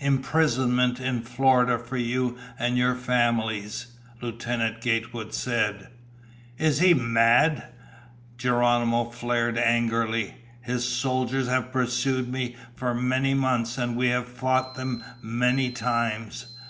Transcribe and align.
"Imprisonment 0.00 1.00
in 1.00 1.22
Florida 1.22 1.78
for 1.78 1.96
you 1.96 2.36
and 2.58 2.76
your 2.76 2.94
families," 2.94 3.86
Lieutenant 4.20 4.82
Gatewood 4.82 5.32
said. 5.32 5.88
"Is 6.58 6.80
he 6.80 6.92
mad?" 6.92 7.68
Geronimo 8.36 9.04
flared 9.08 9.56
angrily. 9.56 10.34
"His 10.60 10.84
soldiers 10.86 11.48
have 11.48 11.72
pursued 11.72 12.30
me 12.30 12.54
for 12.76 12.92
many 12.94 13.32
months, 13.32 13.78
and 13.78 13.96
we 13.96 14.08
have 14.08 14.28
fought 14.28 14.74
them 14.74 15.02
many 15.22 15.70
times. 15.72 16.54